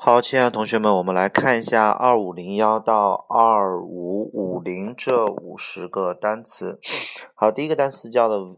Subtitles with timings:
[0.00, 6.78] 好，亲爱的同学们，我们来看一下二五零幺到二五五零这五十个单词。
[7.34, 8.56] 好，第一个单词叫做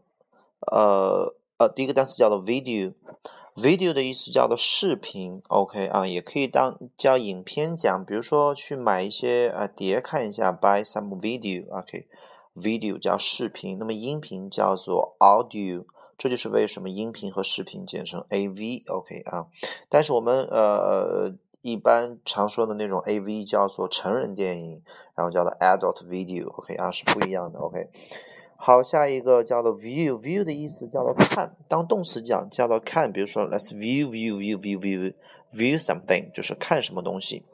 [0.70, 15.86] 呃呃，第一个单词叫做 video，video 的意思叫做视频，OK 啊，也可以当叫影片讲，比如说去买一些呃碟看一下，buy some video，OK，video 叫视频，那么音频叫做 audio。
[16.20, 19.46] 这就是为什么音频和视频简称 AV，OK 啊？
[19.88, 21.32] 但是我们呃
[21.62, 24.82] 一般常说的那种 AV 叫做成人电影，
[25.16, 27.88] 然后叫做 adult video，OK 啊是不一样的，OK。
[28.58, 35.14] 好，下一个叫做 view，view 的意思叫做看，当动词讲叫做看，比如说 let's view view view view view
[35.54, 37.46] view something，就是看什么东西。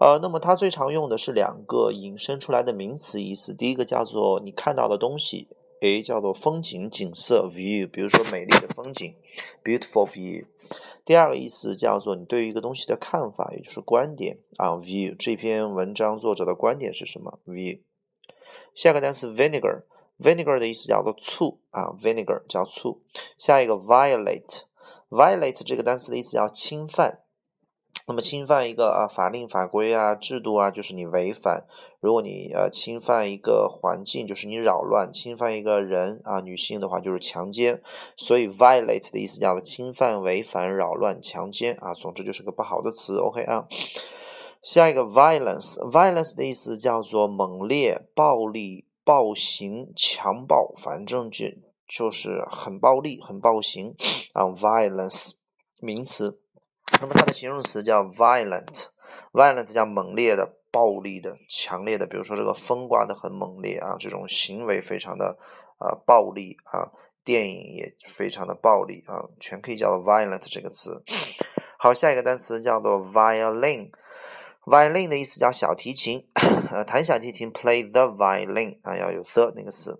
[0.00, 5.46] 呃，那么它最常用的是两个引申出来的名词意思，第一个叫做你看到的东西。
[5.80, 9.14] A 叫做风景景色 view，比如说美丽的风景
[9.64, 10.46] beautiful view。
[11.04, 15.16] 第二个意思叫做你对于一个东西的看法，也就是观点啊 view。
[15.16, 17.80] 这篇文章作者的观点是什么 view？
[18.74, 23.02] 下个单词 vinegar，vinegar 的意思叫做醋啊 vinegar 叫醋。
[23.36, 27.20] 下一个 violate，violate 这个单词的意思叫侵犯。
[28.10, 31.64] 那么侵犯一个啊法令法规啊制度啊，就是你违反。
[32.00, 37.80] 如果你呃侵犯一个环境，就是你扰乱；侵犯一个人啊女性的话，就是强奸。
[38.16, 41.94] 所以 violate 的意思叫做侵犯、违反、扰乱、强奸啊。
[41.94, 43.16] 总之就是个不好的词。
[43.18, 43.68] OK 啊，
[44.60, 51.46] 下一个 violence，violence 的意思叫做猛烈、暴力、暴行、强暴，反正就
[51.86, 53.94] 就是很暴力、很暴行
[54.32, 54.46] 啊。
[54.46, 55.34] violence
[55.78, 56.39] 名词。
[57.00, 62.06] 那么它的形容词叫 violent，violent 叫猛烈的、暴力的、强烈的。
[62.06, 65.38] 比如说这个风刮得很猛烈啊，这种行为非常的
[65.78, 66.92] 啊暴力啊，
[67.24, 71.02] 电影也非常的暴力啊，全可以叫做 violent 这个词。
[71.78, 76.28] 好，下一个单词叫做 violin，violin 的意思叫小提琴，
[76.70, 79.98] 呃，弹小提琴 play the violin 啊，要有 the 那个词。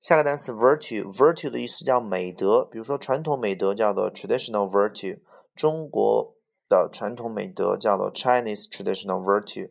[0.00, 5.20] 下个单词 virtue，virtue 的意思叫美德，比如说传统美德叫做 traditional virtue，
[5.54, 6.37] 中国。
[6.68, 9.70] 的传统美德叫做 Chinese traditional virtue，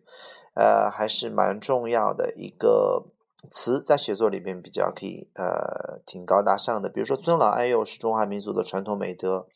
[0.56, 3.06] 呃，还是蛮重要的一个
[3.50, 6.90] 词，在写作里边比较可以呃挺高大上的。
[6.90, 9.48] 比如说尊老爱幼是中华民族的传统美德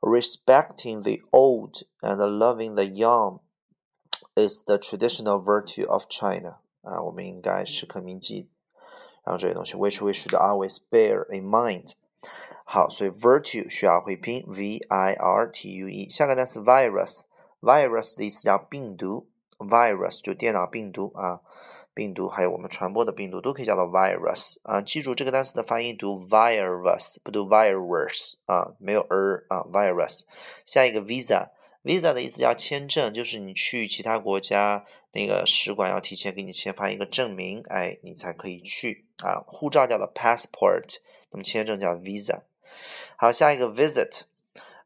[0.00, 3.38] ，respecting the old and loving the young
[4.34, 6.58] is the traditional virtue of China。
[6.82, 8.48] 啊，我们应该时刻铭记，
[9.24, 11.92] 然后这些东西，which we should always bear in mind。
[12.74, 16.08] 好，所以 virtue 需要会拼 v i r t u e。
[16.08, 19.28] 下个单词 virus，virus 的意思叫病毒
[19.58, 21.42] ，virus 就电脑病毒啊，
[21.92, 24.80] 病毒还有我们传播的病毒都可以叫做 virus 啊。
[24.80, 30.22] 记住这个单词的发音读 virus，不读 virus 啊，没有 r 啊 virus。
[30.64, 39.44] 下一个 visa，visa 的意思叫签证，就是你去其他国家那个使馆要提前给你签发一个证明，哎，你才可以去啊。
[39.46, 40.94] 护照叫做 passport，
[41.32, 42.44] 那么签证叫 visa。
[43.16, 44.22] 好，下一个 visit，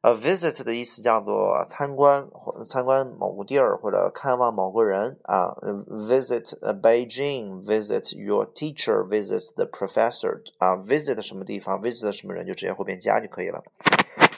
[0.02, 5.56] 呃，visit 的意思叫做参观或参观某个地儿或者看望某个人啊。
[5.88, 13.62] visit Beijing，visit your teacher，visit the professor 啊，visit 什么地方，visit 什么人就直接后边加就可以了。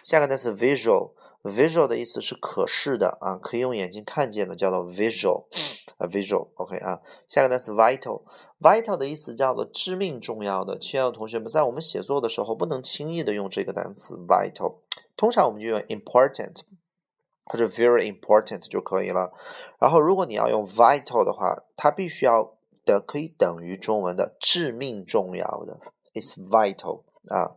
[0.05, 1.11] 下个单词 visual
[1.43, 5.47] visual，visual 的意思是可视的啊，可以用眼睛看见的叫做 visual，
[5.97, 7.01] 啊，visual，OK 啊。
[7.27, 8.23] 下个单词 vital。
[8.61, 14.79] Vital 的意思叫做致命重要的，亲爱的同学们，在我们写作的时候不能轻易的用这个单词 vital，
[15.17, 16.63] 通常我们就用 important
[17.45, 19.33] 或者 very important 就可以了。
[19.79, 25.79] 然后如果你要用 vital 的话，它必须要的可以等于中文的致命重要的
[26.21, 27.55] ，is vital 啊。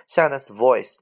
[0.06, 0.98] 下个单词 voice。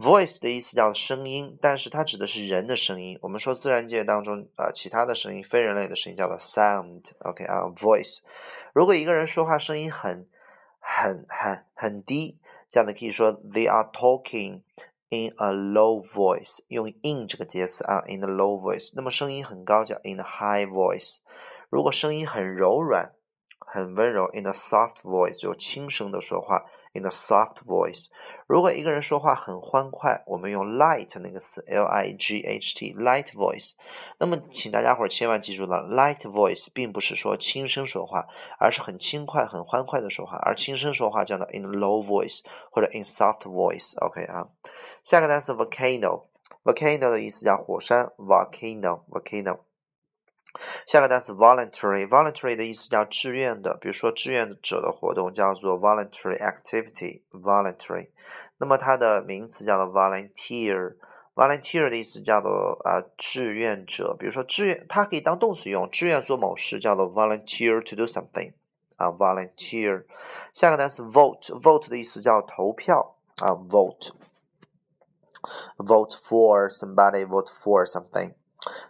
[0.00, 3.18] Voice 的意思叫声音，但是它指的是人的声音。
[3.20, 7.10] 我们说自然界当中啊，其他的声音，非人类的声音叫做 sound。
[7.18, 8.20] OK 啊，voice。
[8.72, 10.26] 如果一个人说话声音很、
[10.78, 14.62] 很、很、很低，这样的可以说 they are talking
[15.10, 18.92] in a low voice，用 in 这个介词啊，in a low voice。
[18.94, 21.18] 那么声音很高叫 in a high voice。
[21.68, 23.12] 如果声音很柔软。
[23.72, 28.06] 很温柔，in a soft voice，就轻声的说话，in a soft voice。
[28.46, 33.72] 如果一个人说话很欢快，我们用 light 那个词，l i g h t，light voice。
[34.18, 38.26] 那么，请大家伙儿千万记住了，light voice 并不是说轻声说话，
[38.58, 40.36] 而是很轻快、很欢快的说话。
[40.38, 42.40] 而轻声说话叫做 in low voice
[42.70, 43.96] 或者 in soft voice。
[44.04, 44.48] OK 啊，
[45.04, 49.69] 下个单词 volcano，volcano 的意思叫火山，volcano，volcano。
[50.86, 58.08] 下个单词 voluntary，voluntary 的意思叫志愿的，比如说志愿者的活动叫做 voluntary activity，voluntary。
[58.58, 68.52] 那么它的名词叫做 volunteer，volunteer 的意思叫做啊志愿者，比如说志愿，它可以当动词用，志愿做某事叫做 volunteer to do something，
[68.96, 70.04] 啊 volunteer。
[70.52, 74.10] 下个单词 vote，vote 的意思叫投票啊 vote，vote
[76.20, 78.34] for somebody，vote for something。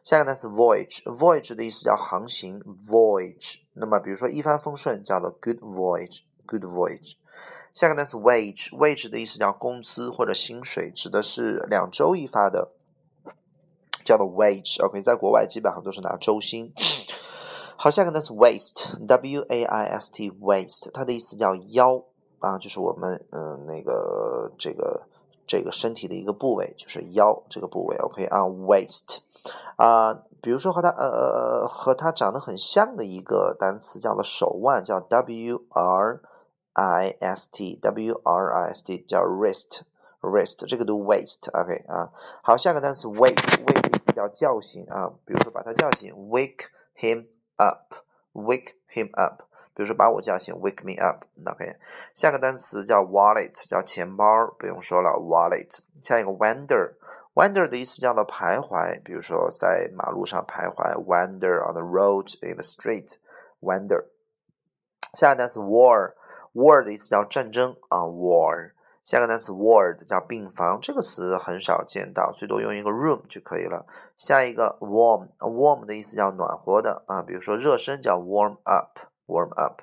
[0.03, 3.61] 下个单词 voyage，voyage 的意思叫航行，voyage。
[3.75, 7.15] 那么比如说一帆风顺叫做 good voyage，good voyage。
[7.73, 12.73] 下个单词 wage，wage 的意思叫工资或者薪水，指的是两周一发的，
[14.05, 14.85] 叫做 wage。
[14.85, 16.73] OK，在国外基本上都是拿周薪。
[17.77, 22.05] 好，下个单词 waste，w a i s t waste，它的意思叫腰
[22.41, 25.07] 啊，就是我们嗯那个这个
[25.47, 27.97] 这个身体的一个部位，就是腰这个部位。
[27.99, 29.19] OK 啊，waste。
[29.77, 36.21] 啊，比如说和它呃和它长得很像的一个单词叫做手腕，叫 w r
[36.75, 39.81] i s t w r i s t 叫 wrist
[40.21, 42.11] wrist 这个读 waste，OK 啊。
[42.43, 46.67] 好，下个单词 wake wake 叫叫醒啊，比如说把他叫醒，wake
[46.97, 47.27] him
[47.57, 49.43] up，wake him up。
[49.73, 51.77] 比如说把我叫醒，wake me up，OK。
[52.15, 54.27] 下个单词叫 wallet，叫钱包，
[54.59, 55.79] 不用说了，wallet。
[56.03, 56.93] 下一个 wonder。
[57.35, 63.17] Wander 的意思叫做徘徊，比如说在马路上徘徊，wander on the road in the street。
[63.61, 64.07] wander。
[65.15, 68.73] 下个单词 war，war 的意思叫战争啊，war。
[69.03, 73.87] 下个单词 ward 叫病房，这个词很少见到，最多用一个 room 就可以了。
[74.17, 79.83] 下一个 warm，warm 的意思叫暖和的啊，比如说热身叫 warm up，warm up。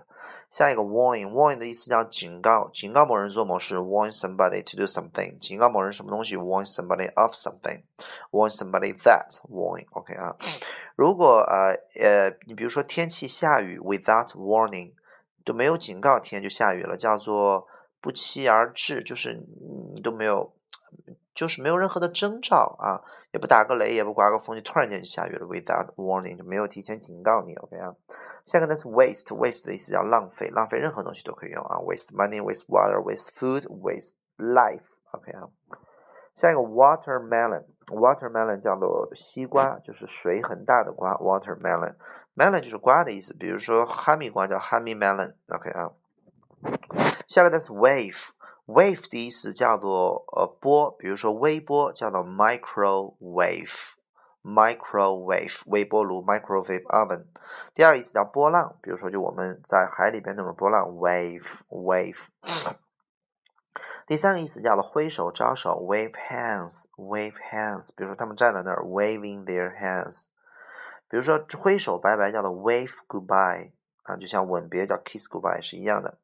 [0.50, 10.36] 下一个 warning，warning 的意思叫警告，警告某人做某事，warn somebody to do something，警告某人什么东西，warn somebody of something，warn somebody that，warning，OK 啊。
[10.96, 14.94] 如果呃呃，你比如说天气下雨，without warning，
[15.44, 17.68] 都没有警告天就下雨了，叫做
[18.00, 19.46] 不期而至，就是
[19.94, 20.54] 你都没有，
[21.36, 27.94] 就是没有任何的征兆啊，也不打个雷，也不刮个风，就突然间就下雨了，without warning 就没有提前警告你，OK 啊。
[28.48, 35.50] 下个单词 waste，waste 的意思叫浪费，浪费任何东西都可以用啊，waste money，waste water，waste food，waste life，OK 啊。
[36.34, 45.92] 下一个 watermelon，watermelon 叫做西瓜，就是水很大的瓜，watermelon，melon 就是瓜的意思，比如说哈密瓜叫 honey melon，OK 啊。
[47.28, 53.97] 下个单词 wave，wave 的意思叫做呃波，比如说微波叫做 microwave。
[54.48, 57.26] Microwave 微波炉 microwave oven，
[57.74, 62.28] 第二个意思叫波浪，比如说就我们在海里边那种波浪 wave wave。
[64.08, 70.28] 第三个意思叫做挥手招手 wave hands wave hands，比如说他们站在那儿 waving their hands，
[71.10, 73.72] 比如说挥手拜拜叫做 wave goodbye
[74.04, 76.18] 啊，就像吻别叫 kiss goodbye 是一样的。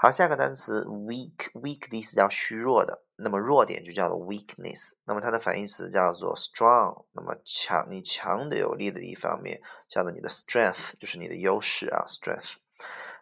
[0.00, 12.58] 好，下个单词 weak，weak 的意思叫虚弱的，那么弱点就叫做 weakness，那么它的反义词叫做 strong，那么强，你强的有力的一方面叫做你的 strength，就是你的优势啊，strength。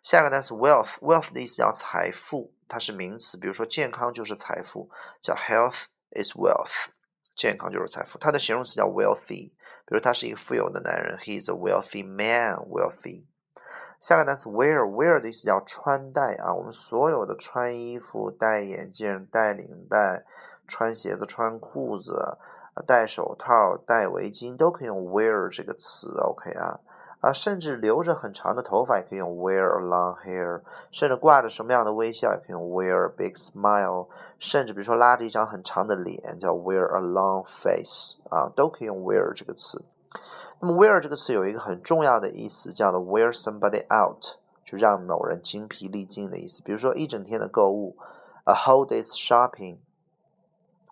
[0.03, 4.91] 下个单词 wealth，wealth 的意思叫财富，它是名词，比如说健康就是财富，
[5.23, 6.89] 叫 health is wealth，
[7.35, 8.19] 健康就是财富。
[8.19, 9.49] 它的形容词叫 wealthy，
[9.87, 13.25] 比如他是一个富有的男人，he is a wealthy man，wealthy。
[14.01, 20.25] 下个单词 wear，wear 的意思叫穿戴啊，我们所有的穿衣服、戴眼镜、戴领带、
[20.69, 22.39] 穿鞋子、穿裤子、
[22.87, 26.81] 戴手套、戴围巾都可以用 wear 这个词，OK 啊
[27.21, 30.61] 啊，甚至留着很长的头发也可以用 wear a long hair，
[30.93, 34.09] 甚至挂着什么样的微笑也可以用 wear big smile，
[34.39, 39.83] 甚至比如说拉着一张很长的脸叫 wear a long face 啊，都可以用 wear 这个词。
[40.60, 46.62] 那么 wear 这个词有一个很重要的意思，叫做 wear somebody out，就让某人精疲力尽的意思。
[46.64, 47.98] 比如说一整天的购物，
[48.46, 49.80] a whole day's shopping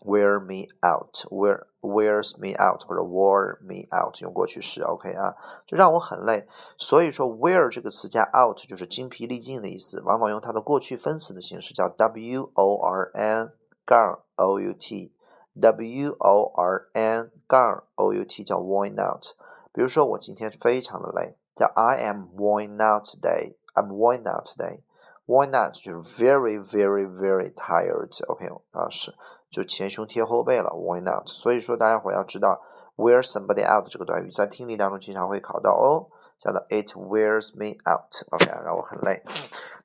[0.05, 5.35] wear me out，wear wears me out 或者 wore me out 用过去式，OK 啊，
[5.67, 6.47] 就让我很累。
[6.77, 13.53] 所以说 wear 这个词加 out 就是精疲力尽的意思，往往用它的过去分词的形式叫 w o r n
[13.85, 19.35] 杠 o u t，w o r n 杠 o u t 叫 worn out。
[19.74, 23.56] 比如说我今天非常的累，叫 I am worn out today。
[23.74, 24.82] I'm worn out today.
[25.26, 28.24] Worn out 就是 very very very tired.
[28.28, 29.12] OK 啊是
[29.50, 30.70] 就前胸贴后背了。
[30.70, 32.62] Worn out，所以说大家伙要知道
[32.96, 36.06] wear somebody out 这个短语在听力当中经常会考到哦，
[36.38, 38.14] 叫做 it wears me out。
[38.30, 39.24] OK 让我很累。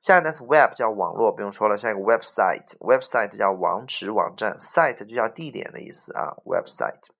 [0.00, 1.76] 下一个单词 web 叫网络，不用说了。
[1.76, 6.36] 下一个 website，website 叫网址网站，site 就叫地点的意思啊。
[6.46, 7.10] website。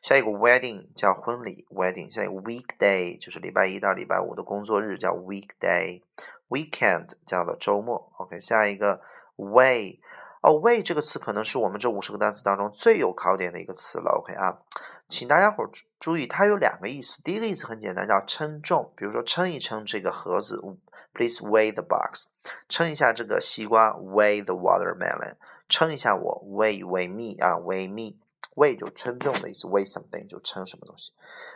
[0.00, 2.10] 下一个 wedding 叫婚礼，wedding。
[2.10, 6.02] 下一个 weekday 就是礼拜一到礼拜五的工作日，叫 weekday。
[6.48, 8.10] weekend 叫做周末。
[8.16, 9.02] OK，下一个
[9.36, 10.00] way，
[10.40, 14.12] 哦，way 这个词可能是我们这五十个单词当中最有考点的一个词了。
[14.18, 14.58] OK 啊，
[15.08, 15.68] 请大家伙
[16.00, 17.22] 注意，它有两个意思。
[17.22, 20.58] 第一个意思很简单，叫称重，比如说称一称这个盒子
[21.12, 22.28] ，Please weigh the box。
[22.68, 25.34] 称一下这个西瓜，weigh the watermelon。
[25.68, 28.16] 称一下我，weigh weigh me 啊，weigh me。
[28.58, 31.12] Weigh 就称重的意思，weigh something 就称什么东西，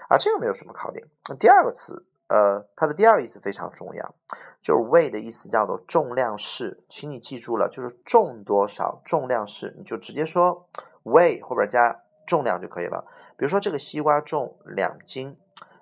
[0.09, 1.05] 啊，这个没有什么考点。
[1.29, 4.15] 那第二个词，呃，它的第二个意思非常重要，
[4.63, 10.69] 就是 weigh 的意思叫做重量式，请你记住了，就是重多少，重量式，你就直接说
[11.03, 13.05] weigh 后边加重量就可以了。
[13.37, 15.37] 比如说这个西瓜重两斤，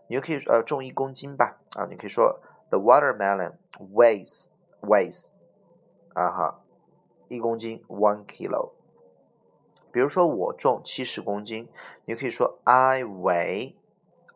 [0.09, 3.57] 你就可以呃重一公斤吧，啊，你可以说 the watermelon
[3.93, 4.47] weighs
[4.81, 5.27] weighs
[6.15, 6.61] 啊哈
[7.29, 8.73] 一公斤 one kilo。
[9.93, 11.69] 比如说我重七十公斤，
[12.05, 13.75] 你可以说 I weigh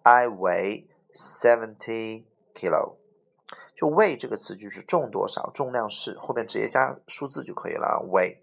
[0.02, 2.96] I weigh seventy kilo。
[3.76, 8.04] 就 weigh 这个词就是重多少，重量是后面直接加数字就可以了。
[8.08, 8.38] weigh。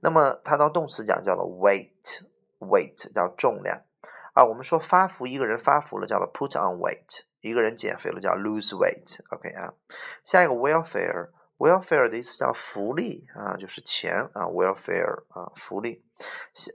[0.00, 2.22] 那么它当动词讲叫做 weight
[2.58, 3.82] weight 叫重量
[4.32, 4.44] 啊。
[4.44, 9.18] 我们说发福，一个人发福了叫做 put on weight，一个人减肥了叫 lose weight。
[9.34, 9.74] OK 啊，
[10.24, 11.30] 下一个 welfare。
[11.58, 16.02] welfare 的意思叫福利啊，就是钱啊，welfare 啊，福利。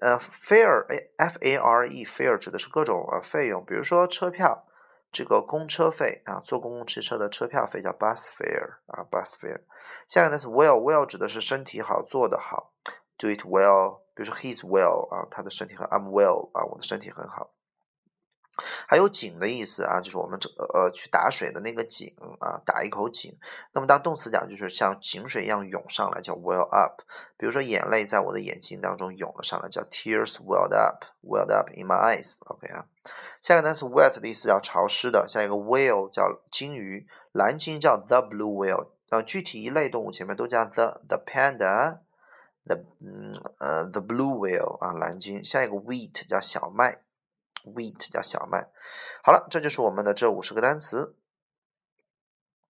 [0.01, 0.85] 呃，fare
[1.17, 4.65] f a r e fare 指的是各种呃费用，比如说车票，
[5.11, 9.61] 这个公车费啊，坐公共汽车的车票费叫 bus fare 啊，bus fare。
[10.07, 12.73] 下一个单词 well，well 指的是身体好，做得好
[13.17, 14.01] ，do it well。
[14.13, 17.54] 比如说 he's well 啊，他的身体很，I'm well 啊，我的身体很好。
[18.87, 23.37] 还有井的意思啊，就是我们这呃去打水的那个井啊，打一口井。
[23.73, 27.01] 那么当动词讲，就是像井水一样涌上来，叫 well up。
[27.37, 32.37] 比如说眼泪在我的眼睛当中涌了上来，叫 tears welled up，welled up in my eyes。
[32.45, 32.85] OK 啊，
[33.41, 35.27] 下一个单词 wet 的意思叫潮湿的。
[35.27, 38.87] 下一个 whale 叫鲸鱼，蓝鲸叫 the blue whale。
[39.09, 45.43] 呃，具体一类动物前面都加 the，the panda，the 嗯呃 the blue whale 啊，蓝鲸。
[45.43, 47.01] 下一个 wheat 叫小麦。
[47.65, 48.67] Wheat 叫小麦，
[49.23, 51.15] 好了，这就是我们的这五十个单词。